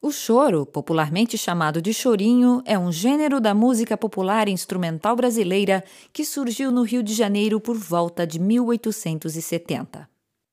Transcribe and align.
O 0.00 0.10
choro, 0.10 0.66
popularmente 0.66 1.38
chamado 1.38 1.80
de 1.80 1.94
chorinho, 1.94 2.62
é 2.66 2.78
um 2.78 2.92
gênero 2.92 3.40
da 3.40 3.54
música 3.54 3.96
popular 3.96 4.46
instrumental 4.46 5.16
brasileira 5.16 5.82
que 6.12 6.22
surgiu 6.22 6.70
no 6.70 6.82
Rio 6.82 7.02
de 7.02 7.14
Janeiro 7.14 7.58
por 7.58 7.78
volta 7.78 8.26
de 8.26 8.38
1870. 8.38 10.06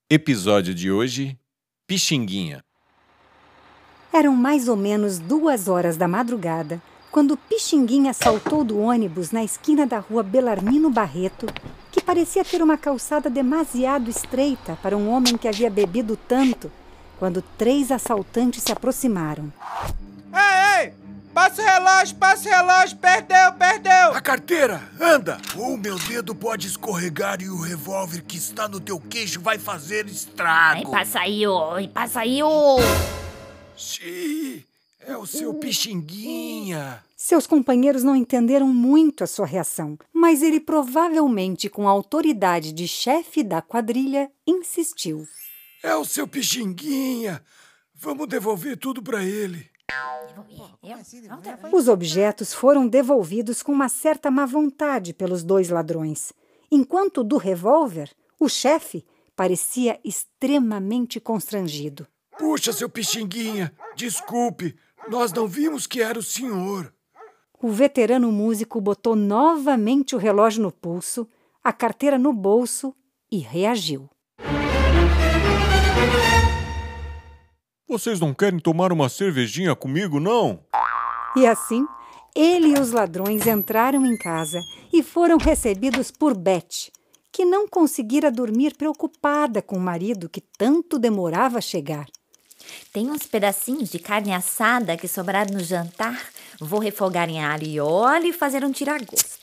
Episódio 0.08 0.74
de 0.74 0.90
hoje: 0.90 1.38
Pixinguinha. 1.86 2.64
Eram 4.10 4.34
mais 4.34 4.66
ou 4.66 4.76
menos 4.76 5.18
duas 5.18 5.68
horas 5.68 5.96
da 5.96 6.08
madrugada 6.08 6.80
quando 7.10 7.36
Pixinguinha 7.36 8.12
saltou 8.12 8.62
do 8.62 8.78
ônibus 8.78 9.30
na 9.30 9.42
esquina 9.42 9.86
da 9.86 9.98
rua 9.98 10.22
Belarmino 10.22 10.90
Barreto, 10.90 11.46
que 11.90 12.00
parecia 12.00 12.44
ter 12.44 12.62
uma 12.62 12.78
calçada 12.78 13.28
demasiado 13.28 14.08
estreita 14.08 14.78
para 14.82 14.96
um 14.96 15.10
homem 15.10 15.36
que 15.36 15.48
havia 15.48 15.68
bebido 15.68 16.16
tanto 16.16 16.70
quando 17.18 17.42
três 17.58 17.90
assaltantes 17.90 18.62
se 18.62 18.72
aproximaram. 18.72 19.52
Ei, 20.32 20.86
ei! 20.86 20.94
Passa 21.34 21.62
o 21.62 21.64
relógio, 21.64 22.16
passa 22.16 22.48
o 22.48 22.52
relógio, 22.52 22.96
perdeu, 22.96 23.52
perdeu! 23.52 24.14
A 24.14 24.20
carteira, 24.20 24.82
anda! 25.00 25.38
Ou 25.56 25.76
meu 25.76 25.96
dedo 25.98 26.34
pode 26.34 26.66
escorregar 26.66 27.40
e 27.40 27.48
o 27.48 27.60
revólver 27.60 28.22
que 28.22 28.36
está 28.36 28.68
no 28.68 28.80
teu 28.80 28.98
queixo 28.98 29.40
vai 29.40 29.58
fazer 29.58 30.06
estrago. 30.06 30.86
Ai, 30.86 30.90
passa 30.90 31.20
aí, 31.20 31.46
ô, 31.46 31.88
passa 31.92 32.20
aí, 32.20 32.42
ô! 32.42 32.78
Xiii, 33.76 34.04
é 34.04 34.29
o 35.20 35.26
seu 35.26 35.52
pixinguinha. 35.52 37.04
Seus 37.14 37.46
companheiros 37.46 38.02
não 38.02 38.16
entenderam 38.16 38.66
muito 38.66 39.22
a 39.22 39.26
sua 39.26 39.44
reação, 39.44 39.98
mas 40.12 40.42
ele 40.42 40.58
provavelmente, 40.58 41.68
com 41.68 41.86
a 41.86 41.90
autoridade 41.90 42.72
de 42.72 42.88
chefe 42.88 43.42
da 43.42 43.60
quadrilha, 43.60 44.30
insistiu. 44.46 45.28
É 45.82 45.94
o 45.94 46.06
seu 46.06 46.26
pixinguinha. 46.26 47.42
Vamos 47.94 48.28
devolver 48.28 48.78
tudo 48.78 49.02
para 49.02 49.22
ele. 49.22 49.68
Os 51.70 51.86
objetos 51.86 52.54
foram 52.54 52.88
devolvidos 52.88 53.62
com 53.62 53.72
uma 53.72 53.90
certa 53.90 54.30
má 54.30 54.46
vontade 54.46 55.12
pelos 55.12 55.42
dois 55.42 55.68
ladrões, 55.68 56.32
enquanto 56.70 57.22
do 57.22 57.36
revólver, 57.36 58.10
o 58.38 58.48
chefe 58.48 59.04
parecia 59.36 60.00
extremamente 60.02 61.20
constrangido. 61.20 62.06
Puxa, 62.38 62.72
seu 62.72 62.88
pixinguinha, 62.88 63.70
desculpe, 63.94 64.74
nós 65.08 65.32
não 65.32 65.46
vimos 65.46 65.86
que 65.86 66.02
era 66.02 66.18
o 66.18 66.22
senhor. 66.22 66.92
O 67.62 67.70
veterano 67.70 68.30
músico 68.32 68.80
botou 68.80 69.14
novamente 69.14 70.14
o 70.14 70.18
relógio 70.18 70.62
no 70.62 70.72
pulso, 70.72 71.28
a 71.62 71.72
carteira 71.72 72.18
no 72.18 72.32
bolso 72.32 72.94
e 73.30 73.38
reagiu. 73.38 74.08
Vocês 77.86 78.20
não 78.20 78.32
querem 78.32 78.58
tomar 78.58 78.92
uma 78.92 79.08
cervejinha 79.08 79.74
comigo, 79.74 80.20
não? 80.20 80.60
E 81.36 81.46
assim, 81.46 81.84
ele 82.34 82.68
e 82.68 82.80
os 82.80 82.92
ladrões 82.92 83.46
entraram 83.46 84.06
em 84.06 84.16
casa 84.16 84.60
e 84.92 85.02
foram 85.02 85.36
recebidos 85.36 86.10
por 86.10 86.36
Beth, 86.36 86.90
que 87.32 87.44
não 87.44 87.68
conseguira 87.68 88.30
dormir 88.30 88.76
preocupada 88.76 89.60
com 89.60 89.76
o 89.76 89.80
marido 89.80 90.28
que 90.28 90.40
tanto 90.40 90.98
demorava 90.98 91.58
a 91.58 91.60
chegar. 91.60 92.06
Tem 92.92 93.10
uns 93.10 93.26
pedacinhos 93.26 93.90
de 93.90 93.98
carne 93.98 94.32
assada 94.32 94.96
que 94.96 95.08
sobraram 95.08 95.54
no 95.54 95.64
jantar. 95.64 96.20
Vou 96.60 96.80
refogar 96.80 97.28
em 97.28 97.42
alho 97.42 97.66
e 97.66 97.80
óleo 97.80 98.26
e 98.26 98.32
fazer 98.32 98.64
um 98.64 98.72
tiragosto. 98.72 99.38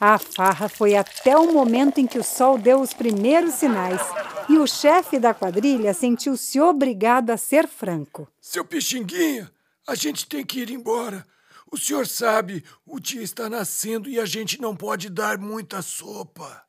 A 0.00 0.18
farra 0.18 0.68
foi 0.68 0.96
até 0.96 1.36
o 1.36 1.52
momento 1.52 1.98
em 1.98 2.06
que 2.06 2.18
o 2.18 2.24
sol 2.24 2.58
deu 2.58 2.80
os 2.80 2.92
primeiros 2.92 3.54
sinais 3.54 4.00
e 4.48 4.58
o 4.58 4.66
chefe 4.66 5.18
da 5.18 5.32
quadrilha 5.32 5.94
sentiu-se 5.94 6.60
obrigado 6.60 7.30
a 7.30 7.36
ser 7.36 7.66
franco. 7.66 8.28
Seu 8.40 8.64
Pixinguinha, 8.64 9.50
a 9.86 9.94
gente 9.94 10.26
tem 10.26 10.44
que 10.44 10.60
ir 10.60 10.70
embora. 10.70 11.26
O 11.70 11.76
senhor 11.76 12.06
sabe, 12.06 12.64
o 12.86 13.00
dia 13.00 13.22
está 13.22 13.48
nascendo 13.48 14.08
e 14.08 14.20
a 14.20 14.26
gente 14.26 14.60
não 14.60 14.76
pode 14.76 15.08
dar 15.08 15.38
muita 15.38 15.80
sopa. 15.82 16.62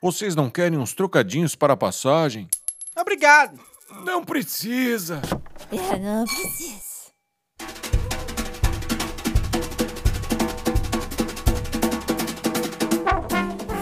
Vocês 0.00 0.36
não 0.36 0.50
querem 0.50 0.78
uns 0.78 0.92
trocadinhos 0.94 1.54
para 1.54 1.72
a 1.72 1.76
passagem? 1.76 2.48
Obrigado. 2.96 3.58
Não 4.04 4.24
precisa. 4.24 5.20
É, 5.72 5.98
não 5.98 6.24
precisa. 6.24 6.84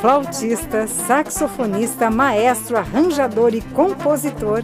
Flautista, 0.00 0.86
saxofonista, 0.88 2.10
maestro, 2.10 2.76
arranjador 2.76 3.54
e 3.54 3.60
compositor, 3.60 4.62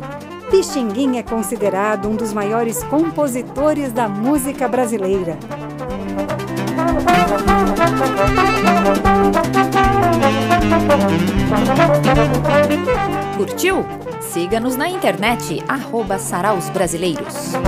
Pixinguinha 0.50 1.20
é 1.20 1.22
considerado 1.22 2.08
um 2.08 2.16
dos 2.16 2.32
maiores 2.32 2.82
compositores 2.84 3.92
da 3.92 4.08
música 4.08 4.66
brasileira. 4.66 5.38
Curtiu? 13.36 13.84
Siga-nos 14.38 14.76
na 14.76 14.88
internet, 14.88 15.64
arroba 15.66 16.16
Saraus 16.16 16.70
Brasileiros. 16.70 17.58